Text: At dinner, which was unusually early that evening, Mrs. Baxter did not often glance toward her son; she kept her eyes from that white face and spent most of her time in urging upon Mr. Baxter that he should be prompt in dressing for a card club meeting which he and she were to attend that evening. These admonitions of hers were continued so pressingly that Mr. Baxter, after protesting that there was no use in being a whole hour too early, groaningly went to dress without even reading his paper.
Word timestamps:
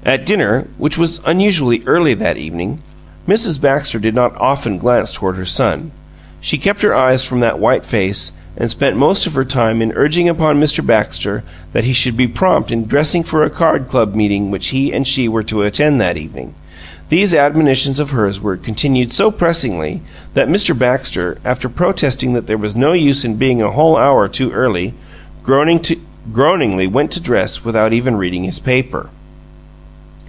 At 0.10 0.24
dinner, 0.24 0.66
which 0.78 0.96
was 0.96 1.20
unusually 1.26 1.82
early 1.84 2.14
that 2.14 2.38
evening, 2.38 2.78
Mrs. 3.28 3.60
Baxter 3.60 3.98
did 3.98 4.14
not 4.14 4.34
often 4.40 4.78
glance 4.78 5.12
toward 5.12 5.36
her 5.36 5.44
son; 5.44 5.90
she 6.40 6.56
kept 6.56 6.80
her 6.80 6.94
eyes 6.94 7.22
from 7.26 7.40
that 7.40 7.58
white 7.58 7.84
face 7.84 8.32
and 8.56 8.70
spent 8.70 8.96
most 8.96 9.26
of 9.26 9.34
her 9.34 9.44
time 9.44 9.82
in 9.82 9.92
urging 9.92 10.26
upon 10.26 10.58
Mr. 10.58 10.84
Baxter 10.84 11.44
that 11.74 11.84
he 11.84 11.92
should 11.92 12.16
be 12.16 12.26
prompt 12.26 12.70
in 12.72 12.86
dressing 12.86 13.22
for 13.22 13.44
a 13.44 13.50
card 13.50 13.88
club 13.88 14.14
meeting 14.14 14.50
which 14.50 14.68
he 14.68 14.90
and 14.90 15.06
she 15.06 15.28
were 15.28 15.42
to 15.42 15.64
attend 15.64 16.00
that 16.00 16.16
evening. 16.16 16.54
These 17.10 17.34
admonitions 17.34 18.00
of 18.00 18.08
hers 18.12 18.40
were 18.40 18.56
continued 18.56 19.12
so 19.12 19.30
pressingly 19.30 20.00
that 20.32 20.48
Mr. 20.48 20.76
Baxter, 20.76 21.36
after 21.44 21.68
protesting 21.68 22.32
that 22.32 22.46
there 22.46 22.56
was 22.56 22.74
no 22.74 22.94
use 22.94 23.22
in 23.22 23.36
being 23.36 23.60
a 23.60 23.72
whole 23.72 23.98
hour 23.98 24.28
too 24.28 24.50
early, 24.52 24.94
groaningly 25.44 26.86
went 26.86 27.10
to 27.10 27.20
dress 27.20 27.66
without 27.66 27.92
even 27.92 28.16
reading 28.16 28.44
his 28.44 28.58
paper. 28.60 29.10